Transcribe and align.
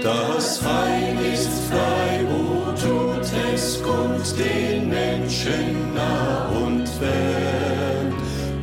Das 0.00 0.62
Heil 0.64 1.18
ist 1.34 1.50
frei, 1.68 2.24
wo 2.26 2.72
tut 2.72 3.30
es, 3.52 3.82
kommt 3.82 4.38
den 4.38 4.88
Menschen 4.88 5.92
nah 5.92 6.48
und 6.48 6.88
fern. 6.88 8.14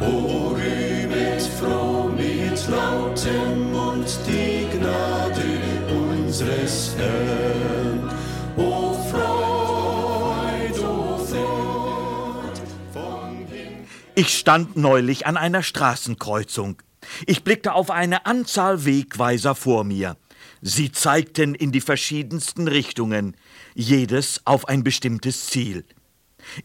O 0.01 0.55
rühmet 0.55 1.41
froh 1.59 2.09
mit 2.09 2.67
lautem 2.67 3.71
Mund 3.71 4.19
die 4.25 4.75
Gnade 4.75 5.61
unseres 5.91 6.95
Herrn. 6.97 8.09
O 8.57 8.93
Freud, 9.11 10.79
o 10.79 11.17
Freud 11.17 12.59
vom 12.91 13.37
Himmel. 13.51 13.85
Ich 14.15 14.35
stand 14.35 14.75
neulich 14.75 15.27
an 15.27 15.37
einer 15.37 15.61
Straßenkreuzung. 15.61 16.81
Ich 17.27 17.43
blickte 17.43 17.73
auf 17.73 17.91
eine 17.91 18.25
Anzahl 18.25 18.83
Wegweiser 18.83 19.53
vor 19.53 19.83
mir. 19.83 20.17
Sie 20.61 20.91
zeigten 20.91 21.55
in 21.55 21.71
die 21.71 21.81
verschiedensten 21.81 22.67
Richtungen, 22.67 23.35
jedes 23.75 24.41
auf 24.45 24.67
ein 24.67 24.83
bestimmtes 24.83 25.47
Ziel. 25.47 25.85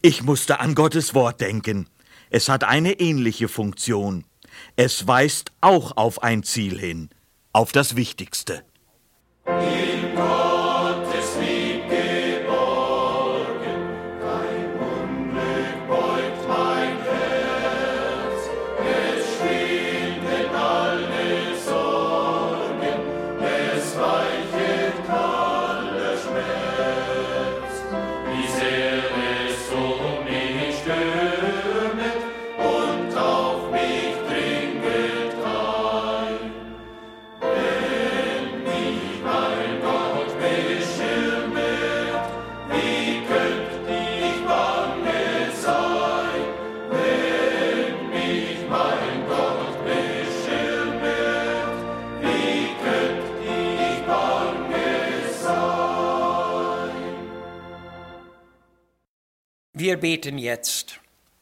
Ich 0.01 0.23
musste 0.23 0.59
an 0.59 0.75
Gottes 0.75 1.13
Wort 1.13 1.41
denken. 1.41 1.87
Es 2.29 2.49
hat 2.49 2.63
eine 2.63 2.99
ähnliche 2.99 3.47
Funktion. 3.47 4.25
Es 4.75 5.07
weist 5.07 5.51
auch 5.61 5.97
auf 5.97 6.23
ein 6.23 6.43
Ziel 6.43 6.79
hin, 6.79 7.09
auf 7.53 7.71
das 7.71 7.95
Wichtigste. 7.95 8.63
In 9.45 10.15
Gottes 10.15 10.54
Wir 59.85 59.97
beten 59.97 60.39
jetzt. 60.39 60.99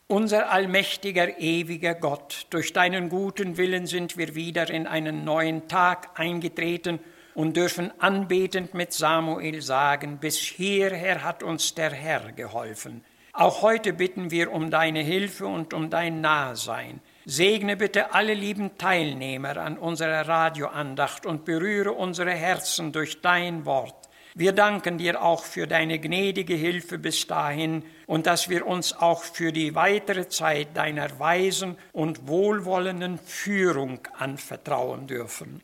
Unser 0.08 0.52
allmächtiger, 0.52 1.40
ewiger 1.40 1.96
Gott, 1.96 2.48
durch 2.50 2.74
deinen 2.74 3.08
guten 3.08 3.56
Willen 3.56 3.88
sind 3.88 4.18
wir 4.18 4.36
wieder 4.36 4.70
in 4.70 4.86
einen 4.86 5.24
neuen 5.24 5.70
Tag 5.70 6.20
eingetreten 6.20 7.00
und 7.36 7.56
dürfen 7.56 7.94
anbetend 8.00 8.74
mit 8.74 8.92
Samuel 8.92 9.62
sagen, 9.62 10.18
bis 10.18 10.40
hierher 10.40 11.24
hat 11.24 11.42
uns 11.42 11.74
der 11.74 11.92
Herr 11.92 12.34
geholfen. 12.34 13.06
Auch 13.32 13.62
heute 13.62 13.94
bitten 13.94 14.30
wir 14.30 14.52
um 14.52 14.70
deine 14.70 15.00
Hilfe 15.00 15.48
und 15.48 15.74
um 15.74 15.90
dein 15.90 16.20
Nahsein. 16.20 17.00
Segne 17.24 17.78
bitte 17.78 18.14
alle 18.14 18.34
lieben 18.34 18.78
Teilnehmer 18.78 19.56
an 19.56 19.78
unserer 19.78 20.28
Radioandacht 20.28 21.26
und 21.26 21.46
berühre 21.46 21.94
unsere 21.94 22.32
Herzen 22.32 22.92
durch 22.92 23.22
dein 23.22 23.66
Wort. 23.66 24.03
Wir 24.36 24.52
danken 24.52 24.98
dir 24.98 25.22
auch 25.22 25.44
für 25.44 25.68
deine 25.68 26.00
gnädige 26.00 26.56
Hilfe 26.56 26.98
bis 26.98 27.28
dahin 27.28 27.84
und 28.08 28.26
dass 28.26 28.50
wir 28.50 28.66
uns 28.66 28.94
auch 28.94 29.24
für 29.24 29.52
die 29.52 29.76
weitere 29.76 30.28
Zeit 30.28 30.76
deiner 30.76 31.20
weisen 31.20 31.78
und 31.92 32.28
wohlwollenden 32.28 33.20
Führung 33.20 34.00
anvertrauen 34.18 35.06
dürfen. 35.08 35.62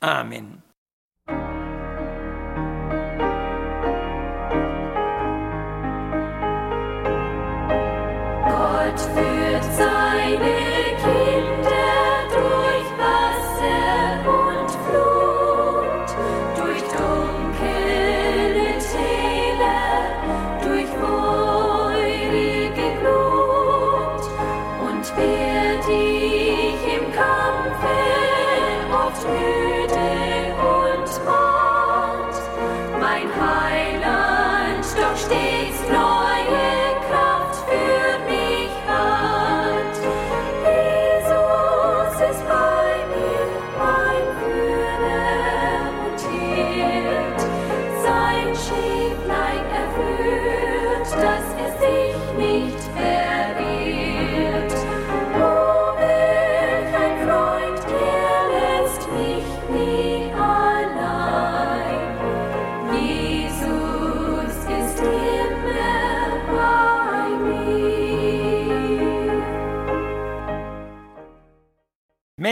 Amen. 0.00 0.62
Gott 8.46 9.00
führt 9.00 9.31
oft 29.24 29.81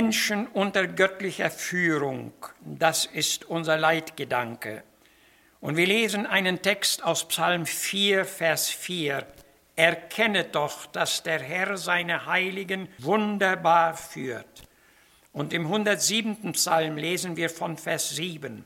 Menschen 0.00 0.46
unter 0.46 0.86
göttlicher 0.86 1.50
Führung, 1.50 2.32
das 2.64 3.04
ist 3.04 3.44
unser 3.44 3.76
Leitgedanke. 3.76 4.82
Und 5.60 5.76
wir 5.76 5.86
lesen 5.86 6.24
einen 6.24 6.62
Text 6.62 7.04
aus 7.04 7.28
Psalm 7.28 7.66
4, 7.66 8.24
Vers 8.24 8.70
4. 8.70 9.26
Erkennet 9.76 10.54
doch, 10.54 10.86
dass 10.86 11.22
der 11.22 11.38
Herr 11.38 11.76
seine 11.76 12.24
Heiligen 12.24 12.88
wunderbar 12.96 13.94
führt. 13.94 14.62
Und 15.34 15.52
im 15.52 15.66
107. 15.66 16.52
Psalm 16.52 16.96
lesen 16.96 17.36
wir 17.36 17.50
von 17.50 17.76
Vers 17.76 18.16
7. 18.16 18.64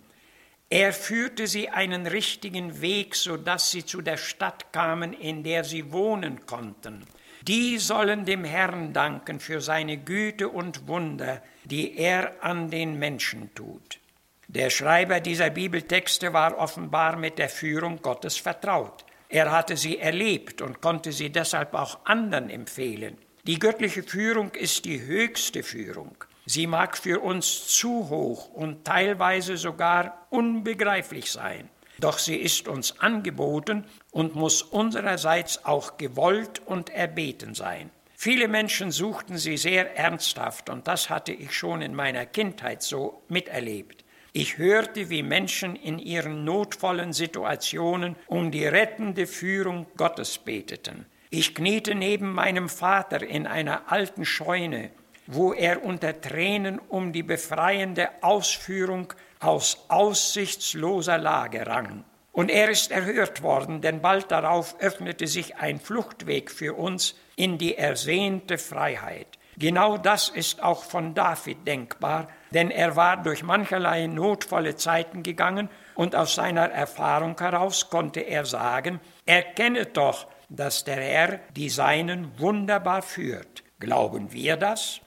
Er 0.70 0.92
führte 0.92 1.48
sie 1.48 1.68
einen 1.68 2.06
richtigen 2.06 2.80
Weg, 2.80 3.16
so 3.16 3.36
dass 3.36 3.72
sie 3.72 3.84
zu 3.84 4.02
der 4.02 4.18
Stadt 4.18 4.72
kamen, 4.72 5.12
in 5.12 5.42
der 5.42 5.64
sie 5.64 5.90
wohnen 5.90 6.46
konnten. 6.46 7.04
Die 7.46 7.76
sollen 7.76 8.24
dem 8.24 8.42
Herrn 8.42 8.94
danken 8.94 9.38
für 9.38 9.60
seine 9.60 9.98
Güte 9.98 10.48
und 10.48 10.88
Wunder, 10.88 11.42
die 11.64 11.98
er 11.98 12.42
an 12.42 12.70
den 12.70 12.98
Menschen 12.98 13.54
tut. 13.54 14.00
Der 14.48 14.70
Schreiber 14.70 15.20
dieser 15.20 15.50
Bibeltexte 15.50 16.32
war 16.32 16.56
offenbar 16.56 17.16
mit 17.16 17.38
der 17.38 17.50
Führung 17.50 18.00
Gottes 18.00 18.38
vertraut. 18.38 19.04
Er 19.28 19.52
hatte 19.52 19.76
sie 19.76 19.98
erlebt 19.98 20.62
und 20.62 20.80
konnte 20.80 21.12
sie 21.12 21.28
deshalb 21.28 21.74
auch 21.74 22.06
anderen 22.06 22.48
empfehlen. 22.48 23.18
Die 23.42 23.58
göttliche 23.58 24.02
Führung 24.02 24.52
ist 24.52 24.86
die 24.86 25.02
höchste 25.02 25.62
Führung. 25.62 26.16
Sie 26.46 26.66
mag 26.66 26.96
für 26.96 27.20
uns 27.20 27.66
zu 27.68 28.08
hoch 28.08 28.48
und 28.54 28.86
teilweise 28.86 29.58
sogar 29.58 30.26
unbegreiflich 30.30 31.30
sein. 31.30 31.68
Doch 31.98 32.18
sie 32.18 32.36
ist 32.36 32.68
uns 32.68 33.00
angeboten 33.00 33.84
und 34.10 34.34
muss 34.34 34.62
unsererseits 34.62 35.64
auch 35.64 35.96
gewollt 35.96 36.60
und 36.66 36.90
erbeten 36.90 37.54
sein. 37.54 37.90
Viele 38.16 38.48
Menschen 38.48 38.90
suchten 38.90 39.38
sie 39.38 39.56
sehr 39.56 39.96
ernsthaft 39.96 40.70
und 40.70 40.88
das 40.88 41.10
hatte 41.10 41.32
ich 41.32 41.52
schon 41.52 41.82
in 41.82 41.94
meiner 41.94 42.26
Kindheit 42.26 42.82
so 42.82 43.22
miterlebt. 43.28 44.04
Ich 44.32 44.58
hörte, 44.58 45.10
wie 45.10 45.22
Menschen 45.22 45.76
in 45.76 45.98
ihren 45.98 46.44
notvollen 46.44 47.12
Situationen 47.12 48.16
um 48.26 48.50
die 48.50 48.66
rettende 48.66 49.26
Führung 49.26 49.86
Gottes 49.96 50.38
beteten. 50.38 51.06
Ich 51.30 51.54
kniete 51.54 51.94
neben 51.94 52.32
meinem 52.32 52.68
Vater 52.68 53.22
in 53.22 53.46
einer 53.46 53.92
alten 53.92 54.24
Scheune, 54.24 54.90
wo 55.26 55.52
er 55.52 55.84
unter 55.84 56.20
Tränen 56.20 56.78
um 56.78 57.12
die 57.12 57.22
befreiende 57.22 58.08
Ausführung 58.22 59.12
aus 59.44 59.84
aussichtsloser 59.88 61.18
Lage 61.18 61.66
rang. 61.66 62.04
Und 62.32 62.50
er 62.50 62.68
ist 62.68 62.90
erhört 62.90 63.42
worden, 63.42 63.80
denn 63.80 64.00
bald 64.00 64.30
darauf 64.30 64.76
öffnete 64.80 65.26
sich 65.26 65.56
ein 65.56 65.78
Fluchtweg 65.78 66.50
für 66.50 66.74
uns 66.74 67.14
in 67.36 67.58
die 67.58 67.76
ersehnte 67.76 68.58
Freiheit. 68.58 69.38
Genau 69.56 69.98
das 69.98 70.30
ist 70.30 70.62
auch 70.62 70.82
von 70.82 71.14
David 71.14 71.64
denkbar, 71.66 72.26
denn 72.50 72.72
er 72.72 72.96
war 72.96 73.22
durch 73.22 73.44
mancherlei 73.44 74.08
notvolle 74.08 74.74
Zeiten 74.74 75.22
gegangen 75.22 75.68
und 75.94 76.16
aus 76.16 76.34
seiner 76.34 76.70
Erfahrung 76.70 77.38
heraus 77.38 77.88
konnte 77.88 78.20
er 78.20 78.46
sagen, 78.46 79.00
erkennet 79.26 79.96
doch, 79.96 80.26
dass 80.48 80.82
der 80.82 80.96
Herr 80.96 81.40
die 81.54 81.68
Seinen 81.68 82.38
wunderbar 82.38 83.02
führt. 83.02 83.62
Glauben 83.78 84.32
wir 84.32 84.56
das? 84.56 85.00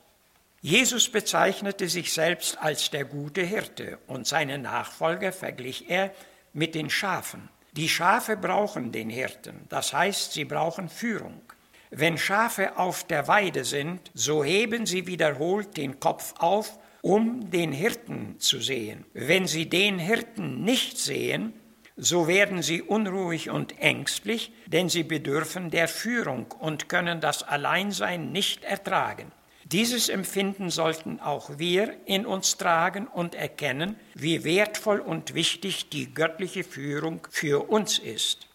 Jesus 0.67 1.07
bezeichnete 1.07 1.87
sich 1.87 2.11
selbst 2.11 2.57
als 2.61 2.89
der 2.89 3.05
gute 3.05 3.41
Hirte 3.41 3.99
und 4.05 4.27
seine 4.27 4.57
Nachfolger 4.57 5.31
verglich 5.31 5.89
er 5.89 6.11
mit 6.51 6.75
den 6.75 6.89
Schafen. 6.89 7.47
Die 7.71 7.87
Schafe 7.87 8.35
brauchen 8.35 8.91
den 8.91 9.09
Hirten, 9.09 9.61
das 9.69 9.93
heißt, 9.93 10.33
sie 10.33 10.43
brauchen 10.43 10.89
Führung. 10.89 11.41
Wenn 11.89 12.17
Schafe 12.17 12.77
auf 12.77 13.05
der 13.05 13.29
Weide 13.29 13.63
sind, 13.63 14.11
so 14.13 14.43
heben 14.43 14.85
sie 14.85 15.07
wiederholt 15.07 15.77
den 15.77 16.01
Kopf 16.01 16.33
auf, 16.37 16.77
um 17.01 17.49
den 17.49 17.71
Hirten 17.71 18.37
zu 18.37 18.59
sehen. 18.59 19.05
Wenn 19.13 19.47
sie 19.47 19.69
den 19.69 19.99
Hirten 19.99 20.65
nicht 20.65 20.97
sehen, 20.97 21.53
so 21.95 22.27
werden 22.27 22.61
sie 22.61 22.81
unruhig 22.81 23.49
und 23.49 23.79
ängstlich, 23.79 24.51
denn 24.65 24.89
sie 24.89 25.03
bedürfen 25.03 25.69
der 25.69 25.87
Führung 25.87 26.51
und 26.59 26.89
können 26.89 27.21
das 27.21 27.41
Alleinsein 27.41 28.33
nicht 28.33 28.65
ertragen. 28.65 29.31
Dieses 29.69 30.07
Empfinden 30.07 30.69
sollten 30.69 31.19
auch 31.19 31.57
wir 31.57 31.93
in 32.05 32.25
uns 32.25 32.55
tragen 32.55 33.05
und 33.05 33.35
erkennen, 33.35 33.97
wie 34.13 34.45
wertvoll 34.45 35.01
und 35.01 35.33
wichtig 35.33 35.89
die 35.89 36.13
göttliche 36.13 36.63
Führung 36.63 37.27
für 37.29 37.69
uns 37.69 37.99
ist. 37.99 38.47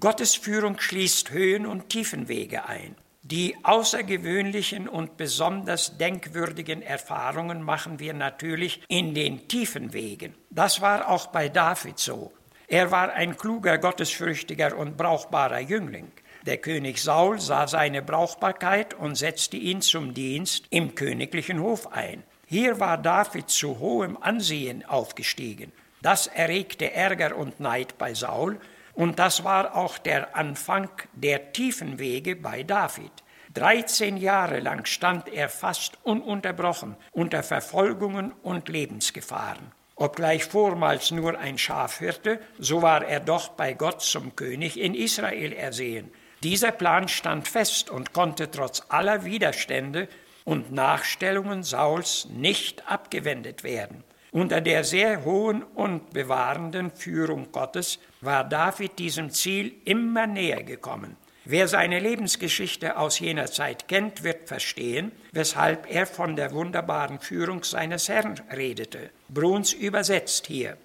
Gottes 0.00 0.34
Führung 0.34 0.80
schließt 0.80 1.30
Höhen 1.30 1.64
und 1.64 1.90
Tiefenwege 1.90 2.66
ein. 2.66 2.96
Die 3.22 3.56
außergewöhnlichen 3.62 4.88
und 4.88 5.16
besonders 5.16 5.96
denkwürdigen 5.96 6.82
Erfahrungen 6.82 7.62
machen 7.62 8.00
wir 8.00 8.12
natürlich 8.12 8.82
in 8.88 9.14
den 9.14 9.46
tiefen 9.46 9.92
Wegen. 9.92 10.34
Das 10.50 10.80
war 10.80 11.08
auch 11.08 11.28
bei 11.28 11.48
David 11.48 12.00
so. 12.00 12.32
Er 12.66 12.90
war 12.90 13.12
ein 13.12 13.36
kluger, 13.36 13.78
gottesfürchtiger 13.78 14.76
und 14.76 14.96
brauchbarer 14.96 15.60
Jüngling. 15.60 16.10
Der 16.46 16.58
König 16.58 17.02
Saul 17.02 17.40
sah 17.40 17.66
seine 17.66 18.02
Brauchbarkeit 18.02 18.94
und 18.94 19.16
setzte 19.16 19.56
ihn 19.56 19.80
zum 19.80 20.14
Dienst 20.14 20.66
im 20.70 20.94
königlichen 20.94 21.60
Hof 21.60 21.92
ein. 21.92 22.22
Hier 22.46 22.80
war 22.80 22.96
David 22.96 23.50
zu 23.50 23.78
hohem 23.78 24.16
Ansehen 24.16 24.84
aufgestiegen. 24.84 25.72
Das 26.00 26.26
erregte 26.28 26.92
Ärger 26.92 27.36
und 27.36 27.60
Neid 27.60 27.98
bei 27.98 28.14
Saul, 28.14 28.60
und 28.94 29.18
das 29.18 29.44
war 29.44 29.76
auch 29.76 29.98
der 29.98 30.36
Anfang 30.36 30.88
der 31.12 31.52
tiefen 31.52 31.98
Wege 31.98 32.36
bei 32.36 32.62
David. 32.62 33.12
Dreizehn 33.54 34.16
Jahre 34.16 34.60
lang 34.60 34.86
stand 34.86 35.28
er 35.28 35.48
fast 35.48 35.98
ununterbrochen 36.04 36.96
unter 37.12 37.42
Verfolgungen 37.42 38.32
und 38.42 38.68
Lebensgefahren. 38.68 39.72
Obgleich 39.96 40.44
vormals 40.44 41.10
nur 41.10 41.38
ein 41.38 41.58
Schafhirte, 41.58 42.40
so 42.58 42.82
war 42.82 43.04
er 43.04 43.20
doch 43.20 43.48
bei 43.48 43.72
Gott 43.72 44.00
zum 44.00 44.36
König 44.36 44.78
in 44.78 44.94
Israel 44.94 45.52
ersehen. 45.52 46.12
Dieser 46.42 46.70
Plan 46.72 47.08
stand 47.08 47.48
fest 47.48 47.90
und 47.90 48.12
konnte 48.12 48.50
trotz 48.50 48.82
aller 48.88 49.24
Widerstände 49.24 50.08
und 50.44 50.72
Nachstellungen 50.72 51.62
Sauls 51.62 52.28
nicht 52.30 52.88
abgewendet 52.90 53.64
werden. 53.64 54.04
Unter 54.30 54.60
der 54.60 54.84
sehr 54.84 55.24
hohen 55.24 55.62
und 55.62 56.10
bewahrenden 56.10 56.90
Führung 56.90 57.50
Gottes 57.50 57.98
war 58.20 58.44
David 58.44 58.98
diesem 58.98 59.30
Ziel 59.30 59.72
immer 59.84 60.26
näher 60.26 60.62
gekommen. 60.62 61.16
Wer 61.44 61.66
seine 61.66 61.98
Lebensgeschichte 61.98 62.98
aus 62.98 63.18
jener 63.20 63.46
Zeit 63.46 63.88
kennt, 63.88 64.22
wird 64.22 64.48
verstehen, 64.48 65.12
weshalb 65.32 65.90
er 65.90 66.06
von 66.06 66.36
der 66.36 66.52
wunderbaren 66.52 67.20
Führung 67.20 67.64
seines 67.64 68.08
Herrn 68.10 68.38
redete. 68.54 69.10
Bruns 69.30 69.72
übersetzt 69.72 70.46
hier. 70.46 70.76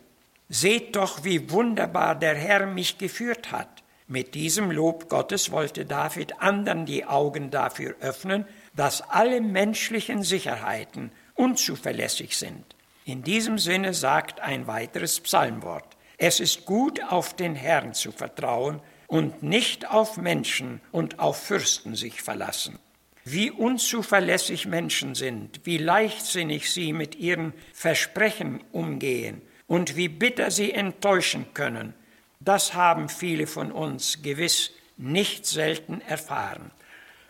Seht 0.47 0.95
doch, 0.95 1.25
wie 1.25 1.51
wunderbar 1.51 2.15
der 2.15 2.35
Herr 2.35 2.65
mich 2.65 2.97
geführt 2.97 3.51
hat. 3.51 3.82
Mit 4.07 4.35
diesem 4.35 4.69
Lob 4.69 5.07
Gottes 5.09 5.51
wollte 5.51 5.85
David 5.85 6.41
anderen 6.41 6.85
die 6.85 7.05
Augen 7.05 7.51
dafür 7.51 7.95
öffnen, 8.01 8.45
dass 8.75 9.01
alle 9.01 9.39
menschlichen 9.39 10.23
Sicherheiten 10.23 11.11
unzuverlässig 11.35 12.37
sind. 12.37 12.63
In 13.05 13.23
diesem 13.23 13.57
Sinne 13.57 13.93
sagt 13.93 14.39
ein 14.39 14.67
weiteres 14.67 15.19
Psalmwort. 15.19 15.97
Es 16.17 16.39
ist 16.39 16.65
gut, 16.65 17.01
auf 17.03 17.33
den 17.33 17.55
Herrn 17.55 17.93
zu 17.93 18.11
vertrauen 18.11 18.81
und 19.07 19.43
nicht 19.43 19.89
auf 19.89 20.17
Menschen 20.17 20.81
und 20.91 21.19
auf 21.19 21.37
Fürsten 21.37 21.95
sich 21.95 22.21
verlassen. 22.21 22.79
Wie 23.25 23.51
unzuverlässig 23.51 24.65
Menschen 24.65 25.15
sind, 25.15 25.61
wie 25.65 25.77
leichtsinnig 25.77 26.71
sie 26.71 26.91
mit 26.91 27.15
ihren 27.15 27.53
Versprechen 27.73 28.61
umgehen 28.71 29.41
und 29.65 29.95
wie 29.95 30.09
bitter 30.09 30.51
sie 30.51 30.71
enttäuschen 30.73 31.45
können, 31.53 31.93
das 32.43 32.73
haben 32.73 33.09
viele 33.09 33.47
von 33.47 33.71
uns 33.71 34.21
gewiss 34.21 34.71
nicht 34.97 35.45
selten 35.45 36.01
erfahren. 36.01 36.71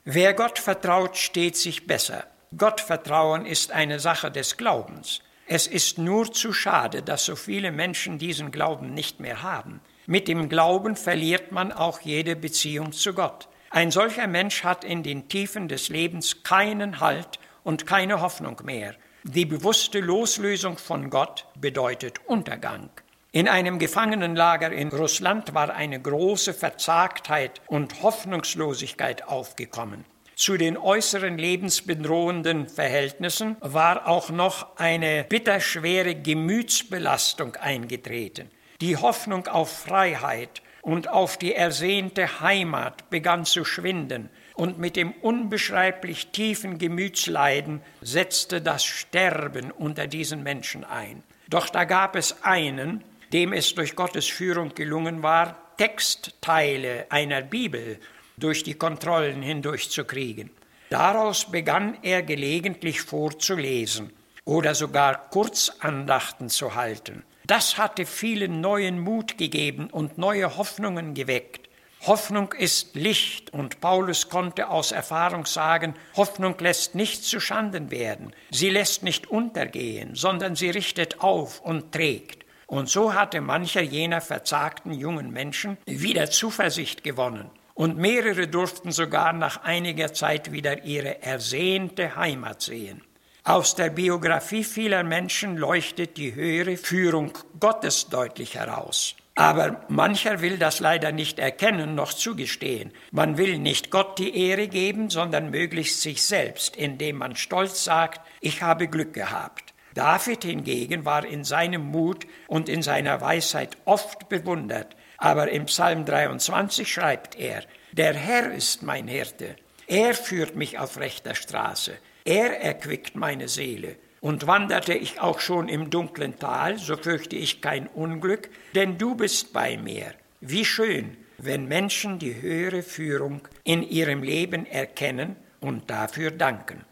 Wer 0.05 0.33
Gott 0.33 0.59
vertraut, 0.59 1.17
steht 1.17 1.55
sich 1.55 1.87
besser. 1.87 2.25
Gottvertrauen 2.57 3.45
ist 3.45 3.71
eine 3.71 3.99
Sache 3.99 4.31
des 4.31 4.57
Glaubens. 4.57 5.21
Es 5.47 5.67
ist 5.67 5.97
nur 5.97 6.31
zu 6.31 6.51
schade, 6.51 7.03
dass 7.03 7.25
so 7.25 7.35
viele 7.35 7.71
Menschen 7.71 8.17
diesen 8.17 8.51
Glauben 8.51 8.93
nicht 8.93 9.19
mehr 9.19 9.43
haben. 9.43 9.81
Mit 10.05 10.27
dem 10.27 10.49
Glauben 10.49 10.95
verliert 10.95 11.51
man 11.51 11.71
auch 11.71 12.01
jede 12.01 12.35
Beziehung 12.35 12.91
zu 12.91 13.13
Gott. 13.13 13.47
Ein 13.69 13.91
solcher 13.91 14.27
Mensch 14.27 14.63
hat 14.63 14.83
in 14.83 15.03
den 15.03 15.29
Tiefen 15.29 15.67
des 15.67 15.89
Lebens 15.89 16.43
keinen 16.43 16.99
Halt 16.99 17.39
und 17.63 17.85
keine 17.85 18.21
Hoffnung 18.21 18.61
mehr. 18.63 18.95
Die 19.23 19.45
bewusste 19.45 19.99
Loslösung 19.99 20.77
von 20.77 21.09
Gott 21.09 21.47
bedeutet 21.55 22.19
Untergang. 22.25 22.89
In 23.35 23.47
einem 23.47 23.79
Gefangenenlager 23.79 24.71
in 24.71 24.89
Russland 24.89 25.55
war 25.55 25.73
eine 25.73 25.99
große 25.99 26.53
Verzagtheit 26.53 27.61
und 27.65 28.03
Hoffnungslosigkeit 28.03 29.27
aufgekommen. 29.27 30.05
Zu 30.35 30.55
den 30.55 30.77
äußeren 30.77 31.39
lebensbedrohenden 31.39 32.69
Verhältnissen 32.69 33.57
war 33.59 34.07
auch 34.07 34.29
noch 34.29 34.77
eine 34.77 35.23
bitterschwere 35.23 36.13
Gemütsbelastung 36.13 37.55
eingetreten. 37.55 38.51
Die 38.81 38.97
Hoffnung 38.97 39.47
auf 39.47 39.79
Freiheit 39.79 40.61
und 40.83 41.09
auf 41.09 41.37
die 41.37 41.55
ersehnte 41.55 42.39
Heimat 42.39 43.09
begann 43.09 43.45
zu 43.45 43.65
schwinden, 43.65 44.29
und 44.53 44.77
mit 44.77 44.95
dem 44.95 45.11
unbeschreiblich 45.11 46.27
tiefen 46.27 46.77
Gemütsleiden 46.77 47.81
setzte 48.01 48.61
das 48.61 48.85
Sterben 48.85 49.71
unter 49.71 50.05
diesen 50.05 50.43
Menschen 50.43 50.83
ein. 50.83 51.23
Doch 51.49 51.69
da 51.69 51.85
gab 51.85 52.15
es 52.15 52.43
einen, 52.43 53.03
dem 53.33 53.51
es 53.51 53.73
durch 53.73 53.95
Gottes 53.95 54.27
Führung 54.27 54.75
gelungen 54.75 55.23
war, 55.23 55.75
Textteile 55.77 57.07
einer 57.09 57.41
Bibel 57.41 57.99
durch 58.37 58.63
die 58.63 58.75
Kontrollen 58.75 59.41
hindurchzukriegen. 59.41 60.51
Daraus 60.89 61.49
begann 61.49 61.97
er 62.03 62.21
gelegentlich 62.21 63.01
vorzulesen 63.01 64.13
oder 64.45 64.75
sogar 64.75 65.29
Kurzandachten 65.29 66.49
zu 66.49 66.75
halten. 66.75 67.23
Das 67.47 67.77
hatte 67.77 68.05
vielen 68.05 68.61
neuen 68.61 68.99
Mut 68.99 69.37
gegeben 69.37 69.89
und 69.89 70.17
neue 70.17 70.55
Hoffnungen 70.55 71.13
geweckt. 71.13 71.69
Hoffnung 72.05 72.51
ist 72.53 72.95
Licht 72.95 73.53
und 73.53 73.79
Paulus 73.79 74.29
konnte 74.29 74.69
aus 74.69 74.91
Erfahrung 74.91 75.45
sagen, 75.45 75.95
Hoffnung 76.15 76.55
lässt 76.59 76.95
nicht 76.95 77.23
zu 77.23 77.39
Schanden 77.39 77.91
werden, 77.91 78.33
sie 78.51 78.69
lässt 78.69 79.03
nicht 79.03 79.27
untergehen, 79.27 80.13
sondern 80.13 80.55
sie 80.55 80.69
richtet 80.69 81.21
auf 81.21 81.61
und 81.61 81.93
trägt. 81.93 82.42
Und 82.73 82.89
so 82.89 83.13
hatte 83.13 83.39
mancher 83.39 83.83
jener 83.83 84.19
verzagten 84.19 84.93
jungen 84.93 85.31
Menschen 85.31 85.77
wieder 85.85 86.31
Zuversicht 86.31 87.03
gewonnen. 87.03 87.51
Und 87.75 87.99
mehrere 87.99 88.47
durften 88.47 88.91
sogar 88.91 89.31
nach 89.31 89.63
einiger 89.63 90.11
Zeit 90.11 90.51
wieder 90.51 90.83
ihre 90.83 91.21
ersehnte 91.21 92.15
Heimat 92.15 92.63
sehen. 92.63 93.03
Aus 93.43 93.75
der 93.75 93.91
Biografie 93.91 94.63
vieler 94.63 95.03
Menschen 95.03 95.55
leuchtet 95.55 96.17
die 96.17 96.33
höhere 96.33 96.75
Führung 96.75 97.37
Gottes 97.59 98.09
deutlich 98.09 98.55
heraus. 98.55 99.13
Aber 99.35 99.85
mancher 99.87 100.41
will 100.41 100.57
das 100.57 100.79
leider 100.79 101.11
nicht 101.11 101.37
erkennen 101.37 101.93
noch 101.93 102.11
zugestehen. 102.11 102.91
Man 103.11 103.37
will 103.37 103.59
nicht 103.59 103.91
Gott 103.91 104.17
die 104.17 104.35
Ehre 104.35 104.67
geben, 104.67 105.11
sondern 105.11 105.51
möglichst 105.51 106.01
sich 106.01 106.23
selbst, 106.23 106.75
indem 106.75 107.17
man 107.17 107.35
stolz 107.35 107.83
sagt, 107.83 108.21
ich 108.41 108.63
habe 108.63 108.87
Glück 108.87 109.13
gehabt. 109.13 109.62
David 109.93 110.43
hingegen 110.43 111.05
war 111.05 111.25
in 111.25 111.43
seinem 111.43 111.83
Mut 111.83 112.25
und 112.47 112.69
in 112.69 112.81
seiner 112.81 113.21
Weisheit 113.21 113.77
oft 113.85 114.29
bewundert. 114.29 114.95
Aber 115.17 115.51
im 115.51 115.65
Psalm 115.65 116.05
23 116.05 116.91
schreibt 116.91 117.39
er, 117.39 117.63
der 117.91 118.13
Herr 118.13 118.51
ist 118.51 118.83
mein 118.83 119.07
Hirte, 119.07 119.55
er 119.87 120.13
führt 120.13 120.55
mich 120.55 120.79
auf 120.79 120.97
rechter 120.97 121.35
Straße, 121.35 121.93
er 122.25 122.61
erquickt 122.61 123.15
meine 123.15 123.47
Seele. 123.47 123.97
Und 124.21 124.47
wanderte 124.47 124.93
ich 124.93 125.19
auch 125.19 125.41
schon 125.41 125.67
im 125.67 125.89
dunklen 125.89 126.39
Tal, 126.39 126.77
so 126.77 126.95
fürchte 126.95 127.35
ich 127.35 127.59
kein 127.59 127.87
Unglück, 127.87 128.49
denn 128.73 128.97
du 128.97 129.15
bist 129.15 129.51
bei 129.51 129.77
mir. 129.77 130.13
Wie 130.39 130.63
schön, 130.63 131.17
wenn 131.37 131.67
Menschen 131.67 132.19
die 132.19 132.41
höhere 132.41 132.83
Führung 132.83 133.41
in 133.65 133.83
ihrem 133.83 134.23
Leben 134.23 134.65
erkennen 134.65 135.35
und 135.59 135.89
dafür 135.89 136.31
danken. 136.31 136.85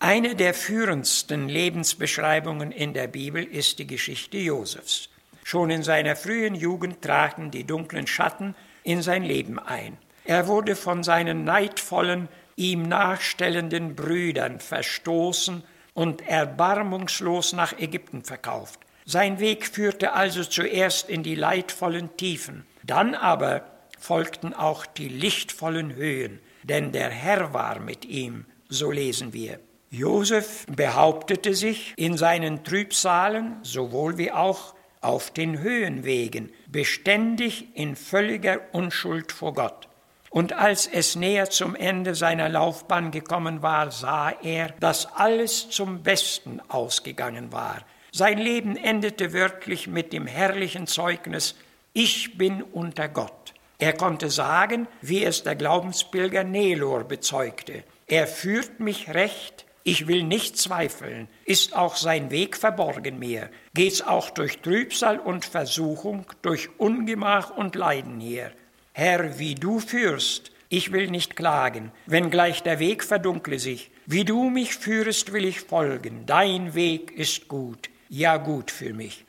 Eine 0.00 0.36
der 0.36 0.54
führendsten 0.54 1.48
Lebensbeschreibungen 1.48 2.70
in 2.70 2.94
der 2.94 3.08
Bibel 3.08 3.42
ist 3.42 3.80
die 3.80 3.86
Geschichte 3.88 4.38
Josefs. 4.38 5.08
Schon 5.42 5.70
in 5.70 5.82
seiner 5.82 6.14
frühen 6.14 6.54
Jugend 6.54 7.02
traten 7.02 7.50
die 7.50 7.64
dunklen 7.64 8.06
Schatten 8.06 8.54
in 8.84 9.02
sein 9.02 9.24
Leben 9.24 9.58
ein. 9.58 9.98
Er 10.24 10.46
wurde 10.46 10.76
von 10.76 11.02
seinen 11.02 11.42
neidvollen, 11.42 12.28
ihm 12.54 12.82
nachstellenden 12.82 13.96
Brüdern 13.96 14.60
verstoßen 14.60 15.64
und 15.94 16.24
erbarmungslos 16.28 17.52
nach 17.52 17.76
Ägypten 17.76 18.22
verkauft. 18.22 18.78
Sein 19.04 19.40
Weg 19.40 19.66
führte 19.66 20.12
also 20.12 20.44
zuerst 20.44 21.08
in 21.08 21.24
die 21.24 21.34
leidvollen 21.34 22.16
Tiefen, 22.16 22.66
dann 22.84 23.16
aber 23.16 23.64
folgten 23.98 24.54
auch 24.54 24.86
die 24.86 25.08
lichtvollen 25.08 25.96
Höhen, 25.96 26.38
denn 26.62 26.92
der 26.92 27.10
Herr 27.10 27.52
war 27.52 27.80
mit 27.80 28.04
ihm, 28.04 28.44
so 28.68 28.92
lesen 28.92 29.32
wir. 29.32 29.58
Josef 29.90 30.66
behauptete 30.66 31.54
sich 31.54 31.94
in 31.96 32.18
seinen 32.18 32.62
Trübsalen 32.62 33.56
sowohl 33.62 34.18
wie 34.18 34.30
auch 34.30 34.74
auf 35.00 35.30
den 35.30 35.60
Höhenwegen, 35.60 36.52
beständig 36.66 37.68
in 37.74 37.96
völliger 37.96 38.60
Unschuld 38.72 39.32
vor 39.32 39.54
Gott. 39.54 39.88
Und 40.30 40.52
als 40.52 40.86
es 40.86 41.16
näher 41.16 41.48
zum 41.48 41.74
Ende 41.74 42.14
seiner 42.14 42.50
Laufbahn 42.50 43.10
gekommen 43.10 43.62
war, 43.62 43.90
sah 43.90 44.30
er, 44.42 44.74
dass 44.80 45.06
alles 45.06 45.70
zum 45.70 46.02
Besten 46.02 46.60
ausgegangen 46.68 47.50
war. 47.50 47.78
Sein 48.12 48.36
Leben 48.36 48.76
endete 48.76 49.32
wörtlich 49.32 49.86
mit 49.86 50.12
dem 50.12 50.26
herrlichen 50.26 50.86
Zeugnis, 50.86 51.54
ich 51.94 52.36
bin 52.36 52.62
unter 52.62 53.08
Gott. 53.08 53.54
Er 53.78 53.94
konnte 53.94 54.28
sagen, 54.28 54.86
wie 55.00 55.24
es 55.24 55.44
der 55.44 55.56
Glaubenspilger 55.56 56.44
Nelor 56.44 57.04
bezeugte, 57.04 57.84
er 58.06 58.26
führt 58.26 58.80
mich 58.80 59.10
recht, 59.10 59.66
ich 59.90 60.06
will 60.06 60.22
nicht 60.22 60.58
zweifeln. 60.58 61.28
Ist 61.46 61.74
auch 61.74 61.96
sein 61.96 62.30
Weg 62.30 62.58
verborgen 62.58 63.18
mir? 63.18 63.48
Geht's 63.72 64.02
auch 64.02 64.28
durch 64.28 64.58
Trübsal 64.58 65.18
und 65.18 65.46
Versuchung, 65.46 66.26
durch 66.42 66.68
Ungemach 66.76 67.56
und 67.56 67.74
Leiden 67.74 68.20
hier? 68.20 68.52
Herr, 68.92 69.38
wie 69.38 69.54
du 69.54 69.80
führst, 69.80 70.50
ich 70.68 70.92
will 70.92 71.10
nicht 71.10 71.36
klagen, 71.36 71.90
wenngleich 72.04 72.62
der 72.62 72.80
Weg 72.80 73.02
verdunkle 73.02 73.58
sich. 73.58 73.90
Wie 74.04 74.26
du 74.26 74.50
mich 74.50 74.74
führest, 74.74 75.32
will 75.32 75.46
ich 75.46 75.62
folgen. 75.62 76.26
Dein 76.26 76.74
Weg 76.74 77.10
ist 77.12 77.48
gut, 77.48 77.88
ja 78.10 78.36
gut 78.36 78.70
für 78.70 78.92
mich. 78.92 79.24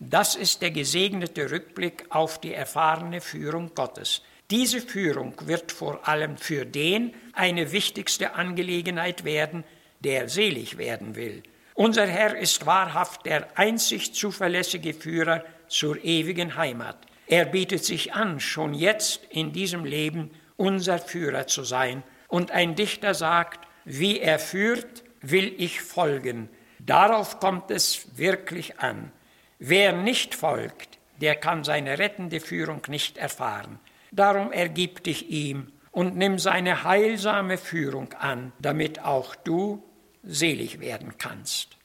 Das 0.00 0.34
ist 0.34 0.60
der 0.60 0.72
gesegnete 0.72 1.52
Rückblick 1.52 2.06
auf 2.08 2.40
die 2.40 2.52
erfahrene 2.52 3.20
Führung 3.20 3.76
Gottes. 3.76 4.22
Diese 4.50 4.80
Führung 4.80 5.34
wird 5.44 5.70
vor 5.70 6.08
allem 6.08 6.36
für 6.36 6.66
den 6.66 7.14
eine 7.32 7.70
wichtigste 7.70 8.34
Angelegenheit 8.34 9.22
werden, 9.22 9.62
der 10.00 10.28
selig 10.28 10.78
werden 10.78 11.16
will. 11.16 11.42
Unser 11.74 12.06
Herr 12.06 12.36
ist 12.36 12.66
wahrhaft 12.66 13.26
der 13.26 13.58
einzig 13.58 14.14
zuverlässige 14.14 14.92
Führer 14.92 15.44
zur 15.68 16.02
ewigen 16.04 16.56
Heimat. 16.56 16.98
Er 17.26 17.44
bietet 17.44 17.84
sich 17.84 18.12
an, 18.12 18.40
schon 18.40 18.74
jetzt 18.74 19.24
in 19.30 19.52
diesem 19.52 19.84
Leben 19.84 20.30
unser 20.56 20.98
Führer 20.98 21.46
zu 21.46 21.64
sein. 21.64 22.02
Und 22.28 22.50
ein 22.50 22.74
Dichter 22.74 23.14
sagt, 23.14 23.66
wie 23.84 24.20
er 24.20 24.38
führt, 24.38 25.04
will 25.20 25.54
ich 25.56 25.80
folgen. 25.80 26.48
Darauf 26.80 27.40
kommt 27.40 27.70
es 27.70 28.18
wirklich 28.18 28.78
an. 28.78 29.12
Wer 29.58 29.92
nicht 29.92 30.34
folgt, 30.34 30.98
der 31.20 31.36
kann 31.36 31.64
seine 31.64 31.98
rettende 31.98 32.40
Führung 32.40 32.82
nicht 32.88 33.18
erfahren. 33.18 33.78
Darum 34.10 34.52
ergib 34.52 35.04
dich 35.04 35.30
ihm 35.30 35.72
und 35.92 36.16
nimm 36.16 36.38
seine 36.38 36.84
heilsame 36.84 37.58
Führung 37.58 38.12
an, 38.14 38.52
damit 38.58 39.04
auch 39.04 39.34
du 39.34 39.82
selig 40.22 40.80
werden 40.80 41.14
kannst. 41.18 41.76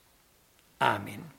Amen. 0.80 1.32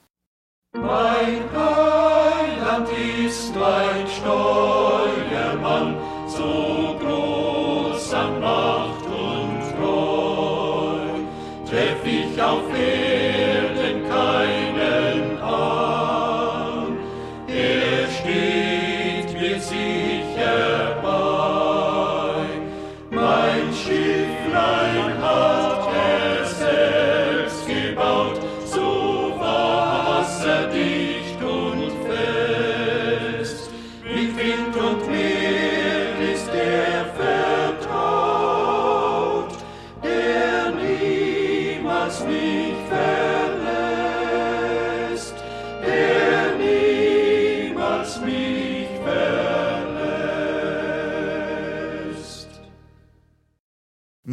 Mein 0.73 1.43
Heiland 1.55 2.89
ist 3.25 3.57
ein 3.57 4.07
Steuermann, 4.07 5.97
so 6.29 6.99
groß 7.01 8.15
an 8.15 8.41
Macht 8.41 9.07
und 9.07 9.61
Treu. 9.77 10.99
Treff 11.69 12.05
ich 12.05 12.43
auf 12.43 12.69
Erden 12.75 13.06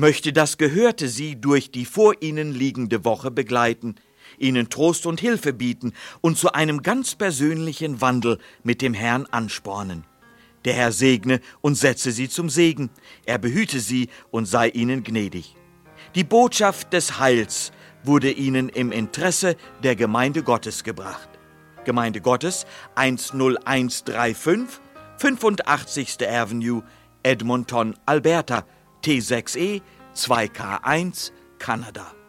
möchte 0.04 0.34
das 0.34 0.58
Gehörte 0.58 1.08
Sie 1.08 1.40
durch 1.40 1.72
die 1.72 1.86
vor 1.86 2.16
Ihnen 2.22 2.52
liegende 2.52 3.06
Woche 3.06 3.32
begleiten, 3.32 3.96
Ihnen 4.38 4.68
Trost 4.68 5.06
und 5.06 5.22
Hilfe 5.22 5.54
bieten 5.54 5.94
und 6.20 6.38
zu 6.38 6.52
einem 6.52 6.82
ganz 6.82 7.16
persönlichen 7.16 8.02
Wandel 8.02 8.38
mit 8.64 8.82
dem 8.82 8.94
Herrn 8.94 9.26
anspornen. 9.28 10.04
Der 10.66 10.74
Herr 10.74 10.92
segne 10.92 11.40
und 11.62 11.76
setze 11.76 12.12
Sie 12.12 12.28
zum 12.28 12.50
Segen, 12.50 12.90
er 13.26 13.38
behüte 13.38 13.80
Sie 13.80 14.10
und 14.30 14.46
sei 14.46 14.68
Ihnen 14.68 15.06
gnädig. 15.06 15.56
Die 16.16 16.26
Botschaft 16.26 16.92
des 16.92 17.18
Heils 17.18 17.72
wurde 18.04 18.30
Ihnen 18.30 18.68
im 18.68 18.92
Interesse 18.92 19.56
der 19.84 19.96
Gemeinde 19.96 20.44
Gottes 20.44 20.84
gebracht. 20.84 21.30
Gemeinde 21.86 22.20
Gottes 22.20 22.66
10135, 22.96 24.82
85. 25.18 26.28
Avenue, 26.28 26.84
Edmonton, 27.24 27.96
Alberta, 28.06 28.66
T6E 29.04 29.82
2K1, 30.14 31.32
Kanada. 31.60 32.23